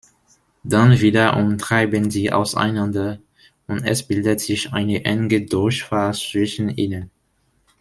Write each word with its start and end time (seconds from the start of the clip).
Dann 0.63 0.99
wiederum 0.99 1.59
treiben 1.59 2.09
sie 2.09 2.31
auseinander 2.33 3.19
und 3.67 3.83
es 3.83 4.01
bildet 4.01 4.39
sich 4.39 4.73
eine 4.73 5.05
enge 5.05 5.45
Durchfahrt 5.45 6.15
zwischen 6.15 6.69
ihnen. 6.69 7.11